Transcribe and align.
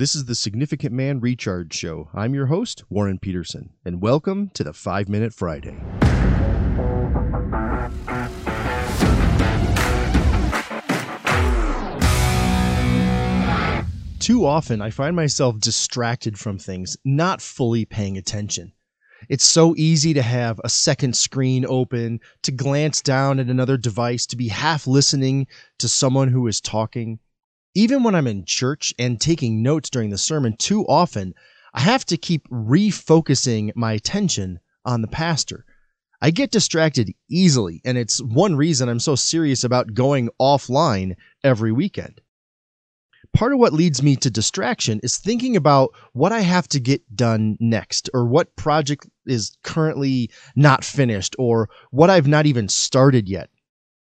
This 0.00 0.14
is 0.14 0.24
the 0.24 0.34
Significant 0.34 0.94
Man 0.94 1.20
Recharge 1.20 1.74
Show. 1.74 2.08
I'm 2.14 2.32
your 2.32 2.46
host, 2.46 2.84
Warren 2.88 3.18
Peterson, 3.18 3.68
and 3.84 4.00
welcome 4.00 4.48
to 4.54 4.64
the 4.64 4.72
5 4.72 5.10
Minute 5.10 5.34
Friday. 5.34 5.76
Too 14.20 14.46
often, 14.46 14.80
I 14.80 14.88
find 14.88 15.14
myself 15.14 15.60
distracted 15.60 16.38
from 16.38 16.56
things, 16.56 16.96
not 17.04 17.42
fully 17.42 17.84
paying 17.84 18.16
attention. 18.16 18.72
It's 19.28 19.44
so 19.44 19.74
easy 19.76 20.14
to 20.14 20.22
have 20.22 20.58
a 20.64 20.70
second 20.70 21.14
screen 21.14 21.66
open, 21.68 22.20
to 22.44 22.52
glance 22.52 23.02
down 23.02 23.38
at 23.38 23.48
another 23.48 23.76
device, 23.76 24.24
to 24.28 24.36
be 24.38 24.48
half 24.48 24.86
listening 24.86 25.46
to 25.76 25.88
someone 25.88 26.28
who 26.28 26.46
is 26.46 26.62
talking. 26.62 27.18
Even 27.74 28.02
when 28.02 28.14
I'm 28.14 28.26
in 28.26 28.44
church 28.44 28.92
and 28.98 29.20
taking 29.20 29.62
notes 29.62 29.90
during 29.90 30.10
the 30.10 30.18
sermon, 30.18 30.56
too 30.56 30.84
often 30.86 31.34
I 31.72 31.80
have 31.80 32.04
to 32.06 32.16
keep 32.16 32.48
refocusing 32.48 33.70
my 33.76 33.92
attention 33.92 34.60
on 34.84 35.02
the 35.02 35.08
pastor. 35.08 35.64
I 36.20 36.30
get 36.30 36.50
distracted 36.50 37.12
easily, 37.30 37.80
and 37.84 37.96
it's 37.96 38.22
one 38.22 38.56
reason 38.56 38.88
I'm 38.88 39.00
so 39.00 39.14
serious 39.14 39.64
about 39.64 39.94
going 39.94 40.30
offline 40.40 41.14
every 41.44 41.72
weekend 41.72 42.20
part 43.32 43.52
of 43.52 43.58
what 43.58 43.72
leads 43.72 44.02
me 44.02 44.16
to 44.16 44.30
distraction 44.30 45.00
is 45.02 45.18
thinking 45.18 45.56
about 45.56 45.90
what 46.12 46.32
I 46.32 46.40
have 46.40 46.68
to 46.68 46.80
get 46.80 47.02
done 47.14 47.56
next 47.60 48.10
or 48.12 48.26
what 48.26 48.54
project 48.56 49.06
is 49.26 49.56
currently 49.62 50.30
not 50.56 50.84
finished 50.84 51.36
or 51.38 51.68
what 51.90 52.10
I've 52.10 52.26
not 52.26 52.46
even 52.46 52.68
started 52.68 53.28
yet. 53.28 53.50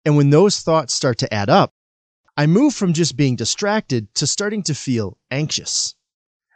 And 0.04 0.16
when 0.16 0.30
those 0.30 0.60
thoughts 0.60 0.94
start 0.94 1.18
to 1.18 1.32
add 1.32 1.50
up, 1.50 1.74
I 2.36 2.46
move 2.46 2.74
from 2.74 2.92
just 2.92 3.16
being 3.16 3.36
distracted 3.36 4.14
to 4.16 4.26
starting 4.26 4.62
to 4.64 4.74
feel 4.74 5.18
anxious. 5.30 5.94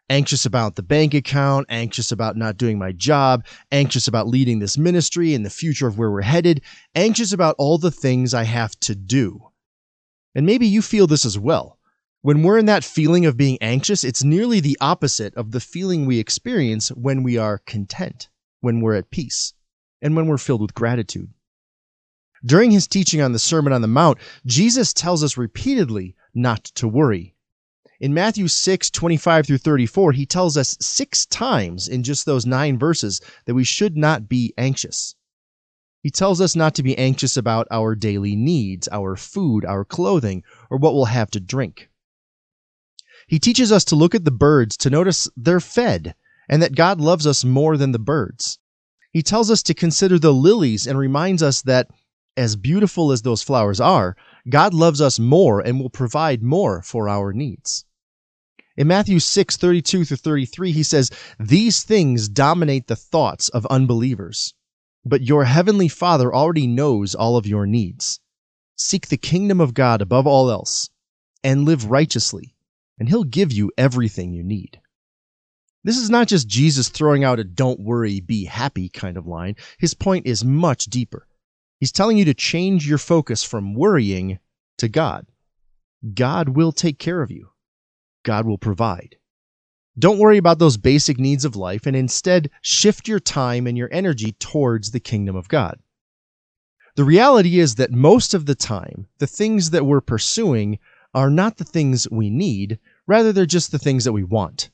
Anxious 0.09 0.47
about 0.47 0.77
the 0.77 0.83
bank 0.83 1.15
account, 1.15 1.67
anxious 1.69 2.13
about 2.13 2.37
not 2.37 2.57
doing 2.57 2.79
my 2.79 2.93
job, 2.93 3.45
anxious 3.73 4.07
about 4.07 4.29
leading 4.29 4.61
this 4.61 4.79
ministry 4.79 5.35
and 5.35 5.45
the 5.45 5.51
future 5.51 5.87
of 5.87 5.99
where 5.99 6.11
we're 6.11 6.23
headed, 6.23 6.63
anxious 6.95 7.33
about 7.33 7.57
all 7.59 7.77
the 7.77 7.91
things 7.91 8.33
I 8.33 8.45
have 8.45 8.79
to 8.81 8.95
do. 8.95 9.51
And 10.35 10.47
maybe 10.47 10.67
you 10.67 10.81
feel 10.81 11.07
this 11.07 11.25
as 11.25 11.39
well 11.39 11.77
when 12.27 12.43
we're 12.43 12.59
in 12.59 12.67
that 12.67 12.83
feeling 12.83 13.25
of 13.25 13.37
being 13.37 13.57
anxious, 13.61 14.03
it's 14.03 14.25
nearly 14.25 14.59
the 14.59 14.77
opposite 14.81 15.33
of 15.37 15.53
the 15.53 15.61
feeling 15.61 16.07
we 16.07 16.19
experience 16.19 16.89
when 16.89 17.23
we 17.23 17.39
are 17.39 17.59
content, 17.67 18.29
when 18.63 18.81
we're 18.81 18.97
at 18.97 19.13
peace, 19.13 19.55
and 20.03 20.17
when 20.17 20.27
we're 20.27 20.37
filled 20.37 20.61
with 20.61 20.75
gratitude. 20.75 21.31
During 22.47 22.71
his 22.71 22.87
teaching 22.87 23.21
on 23.21 23.33
the 23.33 23.41
Sermon 23.41 23.73
on 23.73 23.83
the 23.83 23.89
Mount, 23.89 24.19
Jesus 24.47 24.95
tells 24.95 25.25
us 25.25 25.37
repeatedly 25.37 26.15
not 26.33 26.63
to 26.77 26.87
worry. 26.87 27.35
In 27.99 28.15
Matthew 28.15 28.47
6, 28.47 28.91
25 28.91 29.47
through 29.47 29.59
34, 29.59 30.13
he 30.13 30.27
tells 30.27 30.57
us 30.57 30.77
six 30.81 31.27
times 31.27 31.89
in 31.89 32.05
just 32.05 32.25
those 32.25 32.47
nine 32.47 32.79
verses 32.79 33.21
that 33.47 33.55
we 33.55 33.65
should 33.65 33.97
not 33.97 34.29
be 34.29 34.55
anxious. 34.57 35.17
He 36.03 36.11
tells 36.11 36.41
us 36.41 36.55
not 36.55 36.77
to 36.77 36.85
be 36.85 36.97
anxious 36.97 37.37
about 37.37 37.67
our 37.71 37.97
daily 37.97 38.37
needs, 38.37 38.87
our 38.93 39.17
food, 39.17 39.65
our 39.65 39.85
clothing, 39.85 40.45
or 40.71 40.79
what 40.79 40.95
we'll 40.95 41.07
have 41.07 41.33
to 41.33 41.41
drink. 41.41 41.91
He 43.27 43.41
teaches 43.41 43.73
us 43.73 43.85
to 43.87 43.97
look 43.97 44.15
at 44.15 44.25
the 44.25 44.31
birds 44.31 44.77
to 44.77 44.91
notice 44.91 45.29
they're 45.37 45.59
fed 45.59 46.15
and 46.49 46.63
that 46.63 46.77
God 46.77 47.01
loves 47.01 47.27
us 47.27 47.45
more 47.45 47.77
than 47.77 47.91
the 47.91 47.99
birds. 47.99 48.61
He 49.11 49.23
tells 49.23 49.51
us 49.51 49.65
to 49.65 49.75
consider 49.75 50.19
the 50.19 50.33
lilies 50.33 50.87
and 50.87 50.97
reminds 50.97 51.43
us 51.43 51.63
that, 51.63 51.89
as 52.37 52.57
beautiful 52.57 53.13
as 53.13 53.23
those 53.23 53.43
flowers 53.43 53.81
are, 53.81 54.17
God 54.49 54.75
loves 54.75 55.01
us 55.01 55.19
more 55.19 55.61
and 55.61 55.81
will 55.81 55.91
provide 55.91 56.43
more 56.43 56.83
for 56.83 57.09
our 57.09 57.33
needs. 57.33 57.85
In 58.77 58.89
Matthew 58.89 59.21
6, 59.21 59.57
32 59.57 60.05
through 60.05 60.17
33, 60.17 60.73
he 60.73 60.83
says, 60.83 61.11
These 61.39 61.83
things 61.83 62.29
dominate 62.29 62.87
the 62.89 62.97
thoughts 62.97 63.49
of 63.49 63.67
unbelievers, 63.67 64.55
but 65.05 65.23
your 65.23 65.45
heavenly 65.45 65.89
Father 65.89 66.35
already 66.35 66.67
knows 66.67 67.15
all 67.15 67.37
of 67.37 67.47
your 67.47 67.67
needs. 67.67 68.21
Seek 68.77 69.09
the 69.09 69.17
kingdom 69.17 69.61
of 69.61 69.73
God 69.75 70.03
above 70.03 70.27
all 70.27 70.51
else, 70.51 70.91
and 71.43 71.65
live 71.65 71.87
righteously 71.87 72.57
and 72.99 73.09
He'll 73.09 73.25
give 73.25 73.53
you 73.53 73.73
everything 73.77 74.33
you 74.33 74.43
need. 74.43 74.81
This 75.85 75.99
is 75.99 76.11
not 76.11 76.29
just 76.29 76.49
Jesus 76.49 76.89
throwing 76.89 77.23
out 77.25 77.39
a 77.39 77.45
don't 77.45 77.81
worry, 77.81 78.21
be 78.21 78.45
happy 78.45 78.89
kind 78.89 79.17
of 79.17 79.27
line. 79.27 79.55
His 79.79 79.95
point 79.95 80.27
is 80.27 80.45
much 80.45 80.87
deeper. 80.87 81.29
He's 81.79 81.93
telling 81.93 82.17
you 82.17 82.25
to 82.25 82.35
change 82.35 82.89
your 82.89 82.99
focus 82.99 83.45
from 83.45 83.75
worrying 83.75 84.39
to 84.79 84.89
God. 84.89 85.27
God 86.15 86.51
will 86.51 86.73
take 86.73 86.99
care 86.99 87.23
of 87.23 87.31
you. 87.31 87.51
God 88.23 88.47
will 88.47 88.59
provide. 88.59 89.17
Don't 89.99 90.19
worry 90.19 90.37
about 90.37 90.59
those 90.59 90.77
basic 90.77 91.19
needs 91.19 91.45
of 91.45 91.57
life 91.57 91.87
and 91.87 91.97
instead 91.97 92.51
shift 92.61 93.09
your 93.09 93.21
time 93.21 93.67
and 93.67 93.79
your 93.79 93.89
energy 93.91 94.33
towards 94.33 94.91
the 94.91 95.01
kingdom 95.01 95.37
of 95.37 95.49
God. 95.49 95.79
The 96.97 97.05
reality 97.05 97.59
is 97.59 97.75
that 97.77 97.93
most 97.93 98.35
of 98.35 98.47
the 98.47 98.55
time, 98.55 99.07
the 99.19 99.27
things 99.27 99.71
that 99.71 99.87
we're 99.87 100.01
pursuing 100.01 100.79
are 101.15 101.31
not 101.31 101.57
the 101.57 101.65
things 101.65 102.09
we 102.11 102.29
need, 102.29 102.79
rather, 103.07 103.33
they're 103.33 103.47
just 103.47 103.73
the 103.73 103.79
things 103.79 104.05
that 104.05 104.13
we 104.13 104.25
want. 104.25 104.71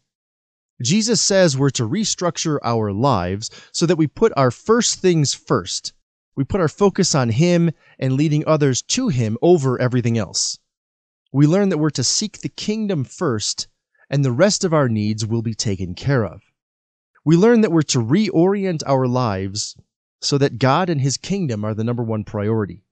Jesus 0.83 1.21
says 1.21 1.57
we're 1.57 1.71
to 1.71 1.89
restructure 1.89 2.59
our 2.65 2.93
lives 2.93 3.51
so 3.71 3.87
that 3.87 3.97
we 3.97 4.07
put 4.09 4.33
our 4.37 4.51
first 4.51 5.01
things 5.01 5.35
first. 5.35 5.93
We 6.35 6.45
put 6.45 6.61
our 6.61 6.69
focus 6.69 7.15
on 7.15 7.31
Him 7.31 7.71
and 7.99 8.15
leading 8.15 8.45
others 8.47 8.83
to 8.83 9.09
Him 9.09 9.37
over 9.43 9.81
everything 9.81 10.17
else. 10.17 10.59
We 11.33 11.47
learn 11.47 11.69
that 11.71 11.79
we're 11.79 11.91
to 11.91 12.05
seek 12.05 12.41
the 12.41 12.49
kingdom 12.49 13.05
first, 13.05 13.69
and 14.11 14.25
the 14.25 14.33
rest 14.33 14.65
of 14.65 14.73
our 14.73 14.89
needs 14.89 15.27
will 15.27 15.43
be 15.43 15.55
taken 15.55 15.95
care 15.95 16.25
of. 16.25 16.43
We 17.25 17.37
learn 17.37 17.61
that 17.61 17.73
we're 17.73 17.83
to 17.83 17.99
reorient 17.99 18.83
our 18.87 19.07
lives 19.07 19.77
so 20.21 20.39
that 20.39 20.59
God 20.59 20.89
and 20.89 21.01
His 21.01 21.17
kingdom 21.17 21.65
are 21.65 21.75
the 21.75 21.85
number 21.85 22.03
one 22.03 22.25
priority. 22.25 22.83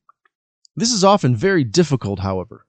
This 0.77 0.93
is 0.93 1.05
often 1.05 1.35
very 1.35 1.65
difficult, 1.65 2.21
however. 2.21 2.67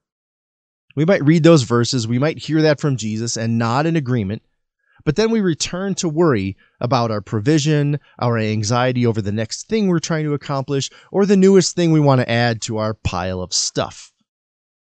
We 0.94 1.04
might 1.04 1.24
read 1.24 1.42
those 1.42 1.62
verses, 1.62 2.06
we 2.06 2.18
might 2.18 2.38
hear 2.38 2.62
that 2.62 2.80
from 2.80 2.96
Jesus 2.96 3.36
and 3.36 3.58
nod 3.58 3.86
in 3.86 3.96
agreement, 3.96 4.42
but 5.04 5.16
then 5.16 5.30
we 5.30 5.40
return 5.40 5.94
to 5.96 6.08
worry 6.08 6.56
about 6.80 7.10
our 7.10 7.20
provision, 7.20 7.98
our 8.18 8.38
anxiety 8.38 9.06
over 9.06 9.20
the 9.22 9.32
next 9.32 9.68
thing 9.68 9.88
we're 9.88 9.98
trying 9.98 10.24
to 10.24 10.34
accomplish, 10.34 10.90
or 11.10 11.26
the 11.26 11.36
newest 11.36 11.74
thing 11.74 11.92
we 11.92 12.00
want 12.00 12.20
to 12.20 12.30
add 12.30 12.62
to 12.62 12.78
our 12.78 12.94
pile 12.94 13.40
of 13.40 13.52
stuff. 13.52 14.12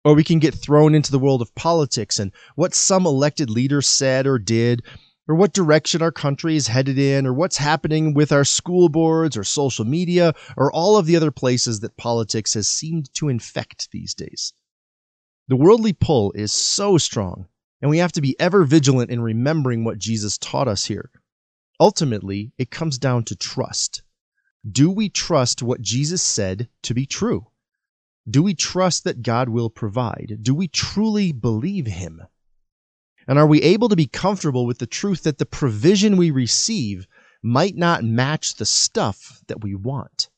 Or 0.05 0.13
we 0.13 0.23
can 0.23 0.39
get 0.39 0.53
thrown 0.53 0.95
into 0.95 1.11
the 1.11 1.19
world 1.19 1.41
of 1.41 1.55
politics 1.55 2.19
and 2.19 2.31
what 2.55 2.75
some 2.75 3.05
elected 3.05 3.49
leader 3.49 3.81
said 3.81 4.27
or 4.27 4.37
did, 4.37 4.83
or 5.27 5.35
what 5.35 5.53
direction 5.53 6.01
our 6.01 6.11
country 6.11 6.57
is 6.57 6.67
headed 6.67 6.99
in, 6.99 7.25
or 7.25 7.33
what's 7.33 7.55
happening 7.55 8.13
with 8.13 8.31
our 8.33 8.43
school 8.43 8.89
boards 8.89 9.37
or 9.37 9.43
social 9.45 9.85
media, 9.85 10.33
or 10.57 10.71
all 10.73 10.97
of 10.97 11.05
the 11.05 11.15
other 11.15 11.31
places 11.31 11.79
that 11.79 11.95
politics 11.95 12.53
has 12.53 12.67
seemed 12.67 13.13
to 13.13 13.29
infect 13.29 13.89
these 13.91 14.13
days. 14.13 14.51
The 15.47 15.55
worldly 15.55 15.93
pull 15.93 16.33
is 16.33 16.51
so 16.51 16.97
strong, 16.97 17.47
and 17.83 17.89
we 17.89 17.97
have 17.97 18.13
to 18.13 18.21
be 18.21 18.39
ever 18.39 18.63
vigilant 18.63 19.11
in 19.11 19.21
remembering 19.21 19.83
what 19.83 19.99
Jesus 19.99 20.37
taught 20.37 20.69
us 20.69 20.85
here. 20.85 21.11
Ultimately, 21.81 22.53
it 22.57 22.71
comes 22.71 22.97
down 22.97 23.25
to 23.25 23.35
trust. 23.35 24.03
Do 24.71 24.89
we 24.89 25.09
trust 25.09 25.61
what 25.61 25.81
Jesus 25.81 26.23
said 26.23 26.69
to 26.83 26.93
be 26.93 27.05
true? 27.05 27.47
Do 28.27 28.41
we 28.41 28.53
trust 28.53 29.03
that 29.03 29.21
God 29.21 29.49
will 29.49 29.69
provide? 29.69 30.37
Do 30.41 30.55
we 30.55 30.69
truly 30.69 31.33
believe 31.33 31.85
Him? 31.85 32.21
And 33.27 33.37
are 33.37 33.45
we 33.45 33.61
able 33.61 33.89
to 33.89 33.97
be 33.97 34.07
comfortable 34.07 34.65
with 34.65 34.77
the 34.77 34.87
truth 34.87 35.23
that 35.23 35.37
the 35.37 35.45
provision 35.45 36.15
we 36.15 36.31
receive 36.31 37.05
might 37.41 37.75
not 37.75 38.05
match 38.05 38.55
the 38.55 38.65
stuff 38.65 39.41
that 39.47 39.61
we 39.61 39.75
want? 39.75 40.29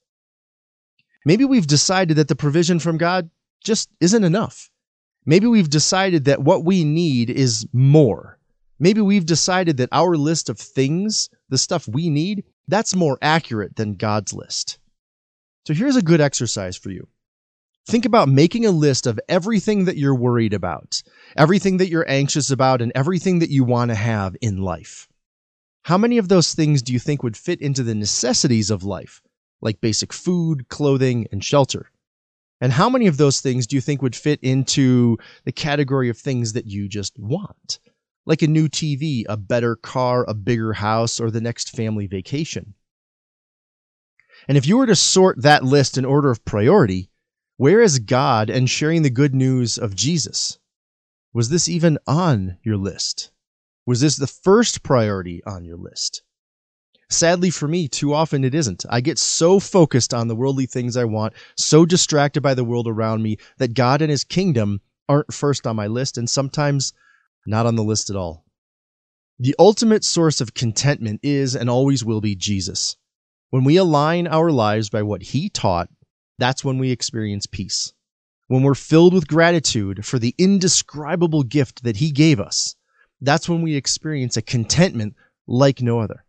Maybe 1.24 1.46
we've 1.46 1.68
decided 1.68 2.18
that 2.18 2.28
the 2.28 2.36
provision 2.36 2.80
from 2.80 2.98
God 2.98 3.30
just 3.64 3.92
isn't 4.00 4.24
enough. 4.24 4.72
Maybe 5.26 5.48
we've 5.48 5.70
decided 5.70 6.26
that 6.26 6.44
what 6.44 6.64
we 6.64 6.84
need 6.84 7.30
is 7.30 7.68
more. 7.74 8.38
Maybe 8.80 9.02
we've 9.02 9.26
decided 9.26 9.78
that 9.78 9.90
our 9.92 10.16
list 10.16 10.50
of 10.50 10.60
things, 10.60 11.30
the 11.50 11.58
stuff 11.58 11.88
we 11.88 12.10
need, 12.10 12.44
that's 12.68 12.96
more 12.96 13.18
accurate 13.22 13.76
than 13.76 13.96
God's 13.96 14.34
list. 14.34 14.78
So 15.66 15.74
here's 15.74 15.96
a 15.96 16.02
good 16.02 16.22
exercise 16.22 16.78
for 16.78 16.92
you. 16.92 17.08
Think 17.88 18.06
about 18.06 18.30
making 18.30 18.66
a 18.66 18.72
list 18.72 19.08
of 19.08 19.20
everything 19.30 19.86
that 19.86 19.98
you're 19.98 20.16
worried 20.16 20.54
about, 20.54 21.02
everything 21.38 21.78
that 21.78 21.90
you're 21.90 22.10
anxious 22.10 22.50
about, 22.50 22.82
and 22.82 22.92
everything 22.96 23.40
that 23.40 23.52
you 23.52 23.64
want 23.64 23.90
to 23.90 23.96
have 23.96 24.36
in 24.42 24.62
life. 24.62 25.08
How 25.84 25.98
many 25.98 26.18
of 26.18 26.28
those 26.28 26.54
things 26.54 26.82
do 26.82 26.94
you 26.94 27.00
think 27.00 27.22
would 27.22 27.38
fit 27.38 27.62
into 27.62 27.84
the 27.84 27.94
necessities 27.94 28.72
of 28.72 28.84
life, 28.84 29.22
like 29.62 29.82
basic 29.82 30.14
food, 30.14 30.68
clothing, 30.68 31.28
and 31.32 31.44
shelter? 31.44 31.92
And 32.62 32.72
how 32.72 32.90
many 32.90 33.08
of 33.08 33.18
those 33.18 33.42
things 33.42 33.68
do 33.68 33.76
you 33.76 33.82
think 33.82 34.02
would 34.02 34.16
fit 34.16 34.40
into 34.42 35.18
the 35.44 35.52
category 35.52 36.10
of 36.10 36.18
things 36.18 36.54
that 36.54 36.66
you 36.66 36.88
just 36.88 37.18
want? 37.20 37.80
Like 38.26 38.42
a 38.42 38.48
new 38.48 38.70
TV, 38.70 39.24
a 39.28 39.38
better 39.38 39.76
car, 39.76 40.26
a 40.28 40.34
bigger 40.34 40.74
house, 40.74 41.20
or 41.20 41.30
the 41.30 41.42
next 41.42 41.76
family 41.76 42.08
vacation. 42.08 42.74
And 44.48 44.58
if 44.58 44.68
you 44.68 44.78
were 44.78 44.88
to 44.88 44.96
sort 44.96 45.42
that 45.42 45.64
list 45.64 45.98
in 45.98 46.06
order 46.06 46.30
of 46.30 46.46
priority, 46.46 47.10
where 47.58 47.82
is 47.82 48.00
God 48.00 48.50
and 48.50 48.70
sharing 48.70 49.02
the 49.02 49.10
good 49.10 49.34
news 49.34 49.78
of 49.78 49.96
Jesus? 49.96 50.60
Was 51.34 51.50
this 51.50 51.68
even 51.68 51.98
on 52.08 52.58
your 52.64 52.78
list? 52.78 53.32
Was 53.86 54.02
this 54.02 54.16
the 54.16 54.28
first 54.28 54.84
priority 54.84 55.44
on 55.46 55.66
your 55.66 55.78
list? 55.78 56.24
Sadly 57.10 57.50
for 57.50 57.68
me, 57.68 57.88
too 57.88 58.14
often 58.14 58.44
it 58.44 58.56
isn't. 58.56 58.86
I 58.90 59.02
get 59.02 59.20
so 59.20 59.60
focused 59.60 60.14
on 60.14 60.28
the 60.28 60.36
worldly 60.36 60.66
things 60.66 60.98
I 60.98 61.06
want, 61.06 61.34
so 61.56 61.86
distracted 61.86 62.42
by 62.42 62.56
the 62.56 62.64
world 62.64 62.88
around 62.88 63.22
me, 63.22 63.38
that 63.58 63.74
God 63.76 64.02
and 64.02 64.10
His 64.10 64.24
kingdom 64.24 64.82
aren't 65.08 65.34
first 65.34 65.68
on 65.68 65.76
my 65.76 65.88
list, 65.88 66.18
and 66.18 66.30
sometimes 66.30 66.94
not 67.46 67.68
on 67.68 67.76
the 67.76 67.84
list 67.84 68.10
at 68.10 68.16
all. 68.16 68.44
The 69.38 69.56
ultimate 69.60 70.04
source 70.04 70.42
of 70.42 70.56
contentment 70.56 71.20
is 71.22 71.56
and 71.56 71.70
always 71.70 72.04
will 72.04 72.22
be 72.22 72.36
Jesus. 72.36 72.96
When 73.52 73.64
we 73.64 73.78
align 73.78 74.28
our 74.28 74.52
lives 74.52 74.90
by 74.90 75.04
what 75.04 75.22
He 75.22 75.50
taught, 75.50 75.90
that's 76.40 76.66
when 76.66 76.80
we 76.80 76.90
experience 76.92 77.46
peace. 77.46 77.94
When 78.48 78.64
we're 78.64 78.76
filled 78.76 79.14
with 79.14 79.28
gratitude 79.28 80.06
for 80.06 80.20
the 80.20 80.36
indescribable 80.38 81.44
gift 81.44 81.84
that 81.84 81.98
He 81.98 82.12
gave 82.12 82.40
us, 82.40 82.76
that's 83.22 83.48
when 83.48 83.62
we 83.62 83.76
experience 83.76 84.38
a 84.38 84.42
contentment 84.42 85.16
like 85.48 85.82
no 85.82 86.00
other. 86.00 86.25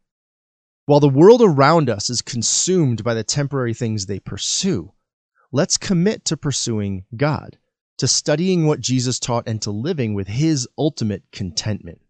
While 0.86 1.00
the 1.00 1.08
world 1.08 1.42
around 1.42 1.90
us 1.90 2.10
is 2.10 2.22
consumed 2.22 3.02
by 3.02 3.14
the 3.14 3.24
temporary 3.24 3.74
things 3.74 4.06
they 4.06 4.20
pursue, 4.20 4.92
let's 5.50 5.76
commit 5.76 6.24
to 6.26 6.36
pursuing 6.36 7.04
God, 7.16 7.58
to 7.98 8.06
studying 8.06 8.66
what 8.66 8.78
Jesus 8.78 9.18
taught, 9.18 9.48
and 9.48 9.60
to 9.62 9.72
living 9.72 10.14
with 10.14 10.28
his 10.28 10.68
ultimate 10.78 11.24
contentment. 11.32 12.00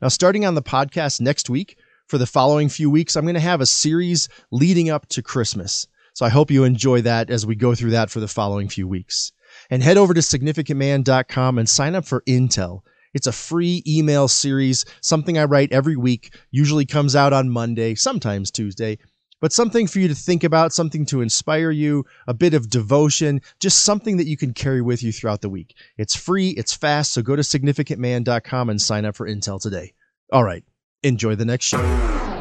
Now, 0.00 0.08
starting 0.08 0.44
on 0.44 0.56
the 0.56 0.62
podcast 0.62 1.20
next 1.20 1.48
week, 1.48 1.78
for 2.08 2.18
the 2.18 2.26
following 2.26 2.68
few 2.68 2.90
weeks, 2.90 3.14
I'm 3.14 3.24
going 3.24 3.34
to 3.34 3.40
have 3.40 3.60
a 3.60 3.66
series 3.66 4.28
leading 4.50 4.90
up 4.90 5.08
to 5.10 5.22
Christmas. 5.22 5.86
So 6.14 6.26
I 6.26 6.28
hope 6.28 6.50
you 6.50 6.64
enjoy 6.64 7.02
that 7.02 7.30
as 7.30 7.46
we 7.46 7.54
go 7.54 7.76
through 7.76 7.92
that 7.92 8.10
for 8.10 8.18
the 8.18 8.26
following 8.26 8.68
few 8.68 8.88
weeks. 8.88 9.30
And 9.70 9.80
head 9.80 9.96
over 9.96 10.12
to 10.12 10.20
significantman.com 10.20 11.56
and 11.56 11.68
sign 11.68 11.94
up 11.94 12.04
for 12.04 12.22
Intel. 12.22 12.80
It's 13.14 13.26
a 13.26 13.32
free 13.32 13.82
email 13.86 14.28
series, 14.28 14.84
something 15.00 15.38
I 15.38 15.44
write 15.44 15.72
every 15.72 15.96
week, 15.96 16.34
usually 16.50 16.86
comes 16.86 17.14
out 17.14 17.32
on 17.32 17.50
Monday, 17.50 17.94
sometimes 17.94 18.50
Tuesday, 18.50 18.98
but 19.40 19.52
something 19.52 19.86
for 19.86 19.98
you 19.98 20.08
to 20.08 20.14
think 20.14 20.44
about, 20.44 20.72
something 20.72 21.04
to 21.06 21.20
inspire 21.20 21.70
you, 21.70 22.04
a 22.26 22.34
bit 22.34 22.54
of 22.54 22.70
devotion, 22.70 23.40
just 23.60 23.84
something 23.84 24.16
that 24.16 24.26
you 24.26 24.36
can 24.36 24.54
carry 24.54 24.80
with 24.80 25.02
you 25.02 25.12
throughout 25.12 25.40
the 25.40 25.48
week. 25.48 25.74
It's 25.98 26.14
free, 26.14 26.50
it's 26.50 26.72
fast, 26.72 27.12
so 27.12 27.22
go 27.22 27.36
to 27.36 27.42
significantman.com 27.42 28.70
and 28.70 28.80
sign 28.80 29.04
up 29.04 29.16
for 29.16 29.28
Intel 29.28 29.60
today. 29.60 29.94
All 30.32 30.44
right, 30.44 30.64
enjoy 31.02 31.34
the 31.34 31.44
next 31.44 31.66
show. 31.66 32.31